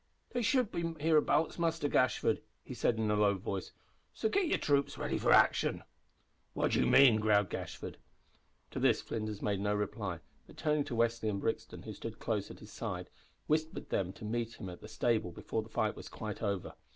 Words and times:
"They 0.31 0.41
should 0.41 0.71
be 0.71 0.95
hereabouts, 0.99 1.59
Muster 1.59 1.87
Gashford," 1.87 2.41
he 2.63 2.73
said, 2.73 2.97
in 2.97 3.11
a 3.11 3.15
low 3.15 3.35
voice, 3.35 3.71
"so 4.15 4.29
git 4.29 4.47
yer 4.47 4.57
troops 4.57 4.97
ready 4.97 5.19
for 5.19 5.31
action." 5.31 5.83
"What 6.55 6.71
do 6.71 6.79
ye 6.83 6.89
mean?" 6.89 7.17
growled 7.19 7.51
Gashford. 7.51 7.97
To 8.71 8.79
this 8.79 8.99
Flinders 9.03 9.43
made 9.43 9.59
no 9.59 9.75
reply, 9.75 10.17
but 10.47 10.57
turning 10.57 10.85
to 10.85 10.95
Westly 10.95 11.29
and 11.29 11.39
Brixton, 11.39 11.83
who 11.83 11.93
stood 11.93 12.17
close 12.17 12.49
at 12.49 12.61
his 12.61 12.71
side, 12.71 13.11
whispered 13.45 13.89
them 13.91 14.11
to 14.13 14.25
meet 14.25 14.55
him 14.59 14.69
at 14.69 14.81
the 14.81 14.87
stable 14.87 15.29
before 15.31 15.61
the 15.61 15.69
fight 15.69 15.95
was 15.95 16.09
quite 16.09 16.41
over. 16.41 16.73